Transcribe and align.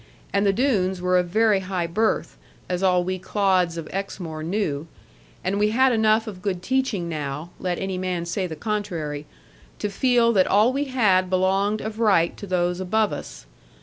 And 0.33 0.47
the 0.47 0.51
Doones 0.51 0.99
were 0.99 1.19
of 1.19 1.27
very 1.27 1.59
high 1.59 1.85
birth, 1.85 2.35
as 2.67 2.81
all 2.81 3.03
we 3.03 3.19
clods 3.19 3.77
of 3.77 3.87
Exmoor 3.93 4.41
knew; 4.41 4.87
and 5.43 5.59
we 5.59 5.69
had 5.69 5.91
enough 5.93 6.25
of 6.25 6.41
good 6.41 6.63
teaching 6.63 7.07
now 7.07 7.51
let 7.59 7.77
any 7.77 7.99
man 7.99 8.25
say 8.25 8.47
the 8.47 8.55
contrary 8.55 9.27
to 9.77 9.89
feel 9.91 10.33
that 10.33 10.47
all 10.47 10.73
we 10.73 10.85
had 10.85 11.29
belonged 11.29 11.81
of 11.81 11.99
right 11.99 12.35
to 12.37 12.47
those 12.47 12.79
above 12.79 13.13
us. 13.13 13.45